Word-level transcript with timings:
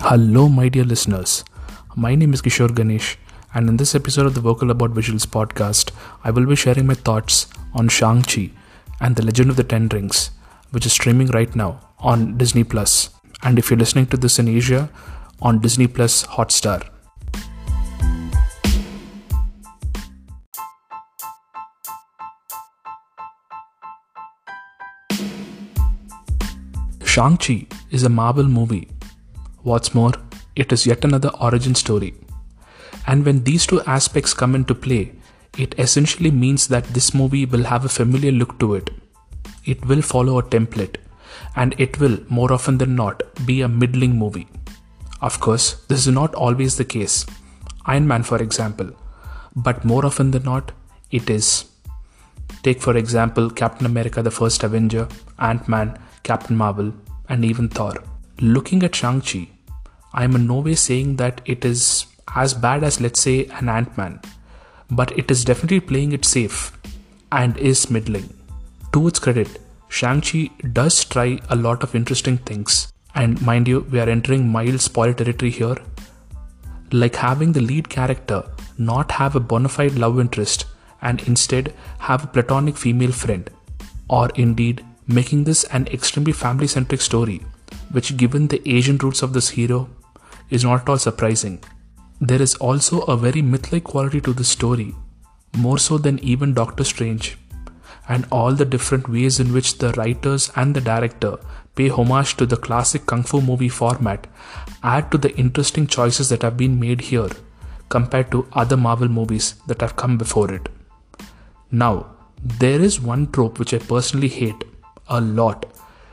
Hello, 0.00 0.48
my 0.48 0.68
dear 0.68 0.84
listeners. 0.84 1.42
My 1.96 2.14
name 2.14 2.34
is 2.34 2.42
Kishore 2.42 2.72
Ganesh, 2.72 3.16
and 3.54 3.68
in 3.68 3.78
this 3.78 3.94
episode 3.94 4.26
of 4.26 4.34
the 4.34 4.40
Vocal 4.40 4.70
About 4.70 4.92
Visuals 4.92 5.26
podcast, 5.26 5.90
I 6.22 6.30
will 6.30 6.46
be 6.46 6.54
sharing 6.54 6.86
my 6.86 6.94
thoughts 6.94 7.46
on 7.74 7.88
Shang-Chi 7.88 8.50
and 9.00 9.16
the 9.16 9.24
Legend 9.24 9.50
of 9.50 9.56
the 9.56 9.64
Ten 9.64 9.88
Rings, 9.88 10.30
which 10.70 10.84
is 10.84 10.92
streaming 10.92 11.28
right 11.28 11.56
now 11.56 11.80
on 11.98 12.36
Disney 12.36 12.62
Plus. 12.62 13.08
And 13.42 13.58
if 13.58 13.70
you're 13.70 13.78
listening 13.78 14.06
to 14.08 14.18
this 14.18 14.38
in 14.38 14.48
Asia, 14.48 14.90
on 15.40 15.60
Disney 15.60 15.86
Plus 15.86 16.24
Hotstar. 16.26 16.86
Shang-Chi 27.02 27.66
is 27.90 28.02
a 28.02 28.10
Marvel 28.10 28.44
movie. 28.44 28.90
What's 29.66 29.96
more, 29.96 30.12
it 30.54 30.72
is 30.72 30.86
yet 30.86 31.04
another 31.04 31.30
origin 31.40 31.74
story. 31.74 32.14
And 33.04 33.26
when 33.26 33.42
these 33.42 33.66
two 33.66 33.80
aspects 33.82 34.32
come 34.32 34.54
into 34.54 34.76
play, 34.76 35.14
it 35.58 35.74
essentially 35.76 36.30
means 36.30 36.68
that 36.68 36.84
this 36.94 37.12
movie 37.12 37.46
will 37.46 37.64
have 37.64 37.84
a 37.84 37.88
familiar 37.88 38.30
look 38.30 38.60
to 38.60 38.76
it. 38.76 38.90
It 39.64 39.84
will 39.84 40.02
follow 40.02 40.38
a 40.38 40.44
template, 40.44 40.98
and 41.56 41.74
it 41.78 41.98
will, 41.98 42.18
more 42.28 42.52
often 42.52 42.78
than 42.78 42.94
not, 42.94 43.24
be 43.44 43.60
a 43.60 43.66
middling 43.66 44.16
movie. 44.16 44.46
Of 45.20 45.40
course, 45.40 45.84
this 45.88 46.06
is 46.06 46.14
not 46.14 46.36
always 46.36 46.76
the 46.76 46.84
case. 46.84 47.26
Iron 47.86 48.06
Man, 48.06 48.22
for 48.22 48.40
example, 48.40 48.92
but 49.56 49.84
more 49.84 50.06
often 50.06 50.30
than 50.30 50.44
not, 50.44 50.70
it 51.10 51.28
is. 51.28 51.64
Take, 52.62 52.80
for 52.80 52.96
example, 52.96 53.50
Captain 53.50 53.86
America 53.86 54.22
the 54.22 54.30
First 54.30 54.62
Avenger, 54.62 55.08
Ant 55.40 55.66
Man, 55.66 55.98
Captain 56.22 56.56
Marvel, 56.56 56.94
and 57.28 57.44
even 57.44 57.68
Thor. 57.68 57.94
Looking 58.38 58.84
at 58.84 58.94
Shang-Chi, 58.94 59.48
I 60.12 60.24
am 60.24 60.34
in 60.34 60.46
no 60.46 60.60
way 60.60 60.74
saying 60.74 61.16
that 61.16 61.40
it 61.44 61.64
is 61.64 62.06
as 62.34 62.54
bad 62.54 62.84
as, 62.84 63.00
let's 63.00 63.20
say, 63.20 63.46
an 63.46 63.68
Ant 63.68 63.96
Man, 63.96 64.20
but 64.90 65.16
it 65.18 65.30
is 65.30 65.44
definitely 65.44 65.80
playing 65.80 66.12
it 66.12 66.24
safe 66.24 66.76
and 67.32 67.56
is 67.58 67.90
middling. 67.90 68.32
To 68.92 69.08
its 69.08 69.18
credit, 69.18 69.60
Shang-Chi 69.88 70.50
does 70.72 71.04
try 71.04 71.38
a 71.48 71.56
lot 71.56 71.82
of 71.82 71.94
interesting 71.94 72.38
things, 72.38 72.92
and 73.14 73.40
mind 73.42 73.68
you, 73.68 73.80
we 73.90 74.00
are 74.00 74.08
entering 74.08 74.48
mild 74.48 74.80
spoiler 74.80 75.12
territory 75.12 75.50
here. 75.50 75.76
Like 76.92 77.16
having 77.16 77.52
the 77.52 77.60
lead 77.60 77.88
character 77.88 78.44
not 78.78 79.10
have 79.12 79.36
a 79.36 79.40
bona 79.40 79.68
fide 79.68 79.94
love 79.94 80.20
interest 80.20 80.66
and 81.02 81.20
instead 81.22 81.74
have 81.98 82.24
a 82.24 82.26
platonic 82.28 82.76
female 82.76 83.12
friend, 83.12 83.50
or 84.08 84.30
indeed 84.34 84.84
making 85.06 85.44
this 85.44 85.64
an 85.64 85.86
extremely 85.88 86.32
family 86.32 86.66
centric 86.66 87.00
story, 87.00 87.40
which, 87.90 88.16
given 88.16 88.48
the 88.48 88.62
Asian 88.68 88.98
roots 88.98 89.22
of 89.22 89.32
this 89.32 89.50
hero, 89.50 89.88
is 90.50 90.64
not 90.64 90.82
at 90.82 90.88
all 90.88 90.98
surprising. 90.98 91.62
There 92.20 92.42
is 92.42 92.54
also 92.56 93.00
a 93.02 93.16
very 93.16 93.42
myth 93.42 93.72
like 93.72 93.84
quality 93.84 94.20
to 94.22 94.32
this 94.32 94.48
story, 94.48 94.94
more 95.56 95.78
so 95.78 95.98
than 95.98 96.18
even 96.20 96.54
Doctor 96.54 96.84
Strange, 96.84 97.36
and 98.08 98.26
all 98.30 98.52
the 98.52 98.64
different 98.64 99.08
ways 99.08 99.40
in 99.40 99.52
which 99.52 99.78
the 99.78 99.92
writers 99.92 100.50
and 100.56 100.74
the 100.74 100.80
director 100.80 101.38
pay 101.74 101.88
homage 101.88 102.36
to 102.36 102.46
the 102.46 102.56
classic 102.56 103.06
kung 103.06 103.22
fu 103.22 103.40
movie 103.40 103.68
format 103.68 104.26
add 104.82 105.10
to 105.10 105.18
the 105.18 105.36
interesting 105.36 105.86
choices 105.86 106.28
that 106.30 106.42
have 106.42 106.56
been 106.56 106.80
made 106.80 107.00
here 107.00 107.28
compared 107.88 108.30
to 108.30 108.48
other 108.52 108.76
Marvel 108.76 109.08
movies 109.08 109.54
that 109.66 109.80
have 109.80 109.96
come 109.96 110.16
before 110.16 110.52
it. 110.52 110.68
Now, 111.70 112.06
there 112.42 112.80
is 112.80 113.00
one 113.00 113.30
trope 113.32 113.58
which 113.58 113.74
I 113.74 113.78
personally 113.78 114.28
hate 114.28 114.64
a 115.08 115.20
lot, 115.20 115.66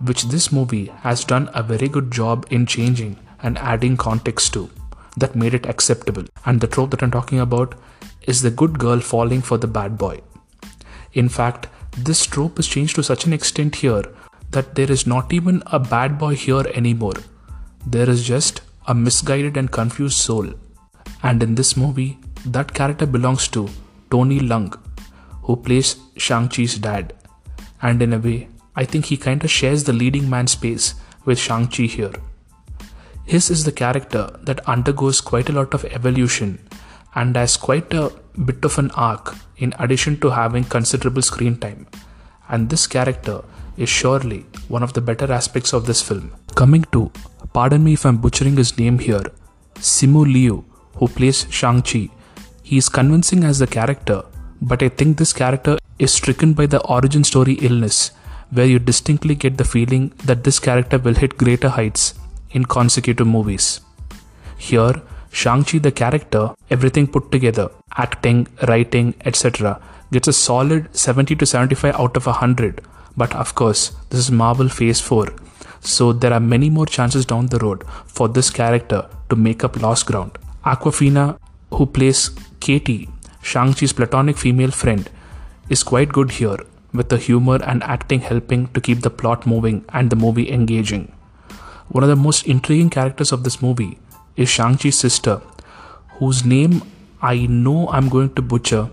which 0.00 0.24
this 0.24 0.50
movie 0.52 0.86
has 1.00 1.24
done 1.24 1.48
a 1.54 1.62
very 1.62 1.88
good 1.88 2.10
job 2.10 2.46
in 2.50 2.66
changing 2.66 3.16
and 3.42 3.58
adding 3.58 3.96
context 3.96 4.52
to 4.54 4.70
that 5.16 5.36
made 5.36 5.54
it 5.54 5.66
acceptable. 5.66 6.24
And 6.44 6.60
the 6.60 6.66
trope 6.66 6.90
that 6.90 7.02
I'm 7.02 7.10
talking 7.10 7.40
about 7.40 7.74
is 8.26 8.42
the 8.42 8.50
good 8.50 8.78
girl 8.78 9.00
falling 9.00 9.42
for 9.42 9.58
the 9.58 9.66
bad 9.66 9.96
boy. 9.96 10.20
In 11.12 11.28
fact, 11.28 11.68
this 11.96 12.26
trope 12.26 12.58
is 12.58 12.66
changed 12.66 12.96
to 12.96 13.02
such 13.02 13.24
an 13.24 13.32
extent 13.32 13.76
here 13.76 14.02
that 14.50 14.74
there 14.74 14.90
is 14.90 15.06
not 15.06 15.32
even 15.32 15.62
a 15.66 15.78
bad 15.78 16.18
boy 16.18 16.34
here 16.34 16.64
anymore. 16.74 17.14
There 17.86 18.08
is 18.08 18.24
just 18.24 18.62
a 18.86 18.94
misguided 18.94 19.56
and 19.56 19.70
confused 19.70 20.18
soul. 20.18 20.52
And 21.22 21.42
in 21.42 21.54
this 21.54 21.76
movie, 21.76 22.18
that 22.46 22.74
character 22.74 23.06
belongs 23.06 23.48
to 23.48 23.68
Tony 24.10 24.40
Leung, 24.40 24.78
who 25.42 25.56
plays 25.56 25.96
Shang-Chi's 26.16 26.78
dad. 26.78 27.14
And 27.80 28.02
in 28.02 28.12
a 28.12 28.18
way, 28.18 28.48
I 28.76 28.84
think 28.84 29.06
he 29.06 29.16
kinda 29.16 29.48
shares 29.48 29.84
the 29.84 29.92
leading 29.92 30.28
man 30.28 30.46
space 30.46 30.94
with 31.24 31.38
Shang-Chi 31.38 31.84
here. 31.84 32.12
His 33.24 33.50
is 33.50 33.64
the 33.64 33.72
character 33.72 34.38
that 34.42 34.68
undergoes 34.68 35.20
quite 35.20 35.48
a 35.48 35.52
lot 35.52 35.72
of 35.74 35.84
evolution 35.84 36.58
and 37.14 37.36
has 37.36 37.56
quite 37.56 37.94
a 37.94 38.10
bit 38.44 38.64
of 38.64 38.78
an 38.78 38.90
arc 38.92 39.34
in 39.56 39.74
addition 39.78 40.18
to 40.20 40.30
having 40.30 40.64
considerable 40.64 41.22
screen 41.22 41.56
time. 41.56 41.86
And 42.48 42.68
this 42.68 42.86
character 42.86 43.42
is 43.76 43.88
surely 43.88 44.44
one 44.68 44.82
of 44.82 44.92
the 44.92 45.00
better 45.00 45.32
aspects 45.32 45.72
of 45.72 45.86
this 45.86 46.02
film. 46.02 46.32
Coming 46.54 46.84
to, 46.92 47.10
pardon 47.52 47.84
me 47.84 47.94
if 47.94 48.04
I'm 48.04 48.18
butchering 48.18 48.56
his 48.56 48.76
name 48.76 48.98
here, 48.98 49.24
Simu 49.76 50.24
Liu, 50.30 50.64
who 50.96 51.08
plays 51.08 51.46
Shang-Chi. 51.48 52.10
He 52.62 52.76
is 52.78 52.88
convincing 52.88 53.44
as 53.44 53.58
the 53.58 53.66
character, 53.66 54.22
but 54.60 54.82
I 54.82 54.88
think 54.88 55.16
this 55.16 55.32
character 55.32 55.78
is 55.98 56.12
stricken 56.12 56.52
by 56.54 56.66
the 56.66 56.82
origin 56.86 57.24
story 57.24 57.54
illness 57.54 58.10
where 58.50 58.66
you 58.66 58.78
distinctly 58.78 59.34
get 59.34 59.58
the 59.58 59.64
feeling 59.64 60.12
that 60.24 60.44
this 60.44 60.58
character 60.58 60.98
will 60.98 61.14
hit 61.14 61.38
greater 61.38 61.70
heights 61.70 62.14
in 62.50 62.64
consecutive 62.64 63.26
movies. 63.26 63.80
Here, 64.56 65.02
Shang-Chi 65.30 65.78
the 65.78 65.90
character, 65.90 66.54
everything 66.70 67.06
put 67.08 67.32
together, 67.32 67.70
acting, 67.96 68.46
writing, 68.68 69.14
etc., 69.24 69.80
gets 70.12 70.28
a 70.28 70.32
solid 70.32 70.94
70 70.96 71.34
to 71.36 71.46
75 71.46 71.94
out 71.96 72.16
of 72.16 72.26
100. 72.26 72.80
But 73.16 73.34
of 73.34 73.54
course, 73.54 73.92
this 74.10 74.20
is 74.20 74.30
Marvel 74.30 74.68
Phase 74.68 75.00
4, 75.00 75.32
so 75.80 76.12
there 76.12 76.32
are 76.32 76.40
many 76.40 76.70
more 76.70 76.86
chances 76.86 77.26
down 77.26 77.46
the 77.46 77.58
road 77.58 77.84
for 78.06 78.28
this 78.28 78.50
character 78.50 79.08
to 79.28 79.36
make 79.36 79.64
up 79.64 79.80
lost 79.80 80.06
ground. 80.06 80.38
Awkwafina, 80.64 81.38
who 81.70 81.86
plays 81.86 82.30
Katy, 82.60 83.08
Shang-Chi's 83.42 83.92
platonic 83.92 84.36
female 84.36 84.70
friend, 84.70 85.10
is 85.68 85.82
quite 85.82 86.12
good 86.12 86.30
here 86.30 86.58
with 86.94 87.08
the 87.08 87.18
humor 87.18 87.58
and 87.62 87.82
acting 87.82 88.20
helping 88.20 88.68
to 88.68 88.80
keep 88.80 89.00
the 89.00 89.10
plot 89.10 89.46
moving 89.46 89.84
and 89.90 90.10
the 90.10 90.16
movie 90.16 90.50
engaging. 90.50 91.12
One 91.88 92.04
of 92.04 92.08
the 92.08 92.16
most 92.16 92.46
intriguing 92.46 92.88
characters 92.88 93.32
of 93.32 93.44
this 93.44 93.60
movie 93.60 93.98
is 94.36 94.48
Shang-Chi's 94.48 94.98
sister, 94.98 95.42
whose 96.18 96.44
name 96.44 96.82
I 97.20 97.46
know 97.46 97.88
I'm 97.88 98.08
going 98.08 98.34
to 98.34 98.42
butcher, 98.42 98.90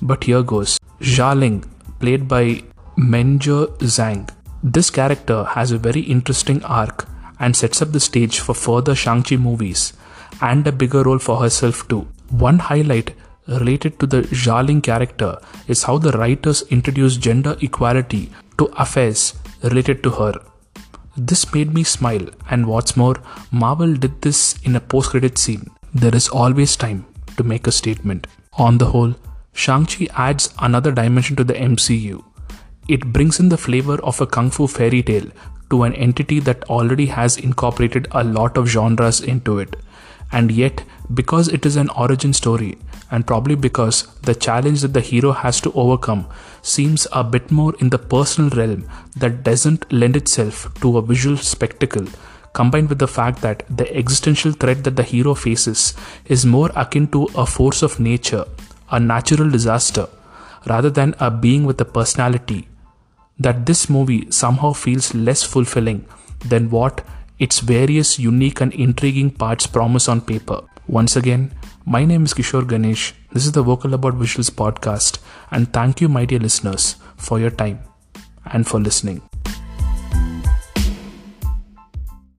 but 0.00 0.24
here 0.24 0.42
goes. 0.42 0.78
Xialing, 1.00 1.66
played 1.98 2.28
by 2.28 2.62
Meng'er 2.96 3.66
Zhang. 3.78 4.28
This 4.62 4.90
character 4.90 5.44
has 5.44 5.72
a 5.72 5.78
very 5.78 6.00
interesting 6.00 6.62
arc 6.64 7.06
and 7.38 7.56
sets 7.56 7.82
up 7.82 7.92
the 7.92 8.00
stage 8.00 8.40
for 8.40 8.54
further 8.54 8.94
Shang-Chi 8.94 9.36
movies 9.36 9.92
and 10.40 10.66
a 10.66 10.72
bigger 10.72 11.02
role 11.02 11.18
for 11.18 11.38
herself 11.38 11.86
too. 11.88 12.06
One 12.28 12.58
highlight 12.58 13.14
related 13.50 13.98
to 14.00 14.06
the 14.06 14.22
Xialing 14.22 14.82
character 14.82 15.38
is 15.66 15.82
how 15.82 15.98
the 15.98 16.12
writers 16.12 16.62
introduced 16.70 17.20
gender 17.20 17.56
equality 17.60 18.30
to 18.58 18.66
affairs 18.76 19.34
related 19.62 20.02
to 20.04 20.10
her. 20.10 20.34
This 21.16 21.52
made 21.52 21.74
me 21.74 21.82
smile, 21.82 22.28
and 22.48 22.66
what's 22.66 22.96
more, 22.96 23.16
Marvel 23.50 23.94
did 23.94 24.22
this 24.22 24.58
in 24.62 24.76
a 24.76 24.80
post 24.80 25.10
credit 25.10 25.38
scene. 25.38 25.68
There 25.92 26.14
is 26.14 26.28
always 26.28 26.76
time 26.76 27.04
to 27.36 27.42
make 27.42 27.66
a 27.66 27.72
statement. 27.72 28.26
On 28.54 28.78
the 28.78 28.86
whole, 28.86 29.14
Shang-Chi 29.52 30.06
adds 30.14 30.54
another 30.60 30.92
dimension 30.92 31.36
to 31.36 31.44
the 31.44 31.54
MCU. 31.54 32.24
It 32.88 33.12
brings 33.12 33.40
in 33.40 33.48
the 33.48 33.58
flavor 33.58 34.00
of 34.02 34.20
a 34.20 34.26
kung 34.26 34.50
fu 34.50 34.66
fairy 34.66 35.02
tale 35.02 35.26
to 35.70 35.82
an 35.82 35.94
entity 35.94 36.40
that 36.40 36.64
already 36.64 37.06
has 37.06 37.36
incorporated 37.36 38.08
a 38.12 38.24
lot 38.24 38.56
of 38.56 38.68
genres 38.68 39.20
into 39.20 39.58
it. 39.58 39.76
And 40.32 40.50
yet, 40.50 40.84
because 41.12 41.48
it 41.48 41.66
is 41.66 41.76
an 41.76 41.90
origin 41.90 42.32
story, 42.32 42.78
and 43.10 43.26
probably 43.26 43.54
because 43.54 44.02
the 44.22 44.34
challenge 44.34 44.82
that 44.82 44.94
the 44.94 45.00
hero 45.00 45.32
has 45.32 45.60
to 45.60 45.72
overcome 45.72 46.26
seems 46.62 47.06
a 47.12 47.24
bit 47.24 47.50
more 47.50 47.74
in 47.80 47.90
the 47.90 47.98
personal 47.98 48.50
realm 48.50 48.88
that 49.16 49.42
doesn't 49.42 49.92
lend 49.92 50.16
itself 50.16 50.72
to 50.80 50.98
a 50.98 51.02
visual 51.02 51.36
spectacle, 51.36 52.06
combined 52.52 52.88
with 52.88 52.98
the 52.98 53.08
fact 53.08 53.40
that 53.42 53.64
the 53.68 53.92
existential 53.96 54.52
threat 54.52 54.84
that 54.84 54.96
the 54.96 55.02
hero 55.02 55.34
faces 55.34 55.94
is 56.26 56.46
more 56.46 56.70
akin 56.76 57.08
to 57.08 57.24
a 57.34 57.46
force 57.46 57.82
of 57.82 57.98
nature, 57.98 58.44
a 58.90 59.00
natural 59.00 59.50
disaster, 59.50 60.08
rather 60.66 60.90
than 60.90 61.14
a 61.18 61.30
being 61.30 61.64
with 61.64 61.80
a 61.80 61.84
personality, 61.84 62.68
that 63.38 63.66
this 63.66 63.88
movie 63.88 64.30
somehow 64.30 64.72
feels 64.72 65.14
less 65.14 65.42
fulfilling 65.42 66.04
than 66.44 66.70
what 66.70 67.04
its 67.38 67.60
various 67.60 68.18
unique 68.18 68.60
and 68.60 68.72
intriguing 68.74 69.30
parts 69.30 69.66
promise 69.66 70.08
on 70.08 70.20
paper. 70.20 70.60
Once 70.86 71.16
again, 71.16 71.50
my 71.86 72.04
name 72.04 72.24
is 72.24 72.34
Kishore 72.34 72.68
Ganesh. 72.68 73.14
This 73.32 73.46
is 73.46 73.52
the 73.52 73.62
Vocal 73.62 73.94
About 73.94 74.14
Visuals 74.14 74.50
podcast, 74.50 75.18
and 75.50 75.72
thank 75.72 76.00
you, 76.00 76.08
my 76.08 76.24
dear 76.24 76.38
listeners, 76.38 76.96
for 77.16 77.40
your 77.40 77.50
time 77.50 77.80
and 78.44 78.66
for 78.66 78.80
listening. 78.80 79.29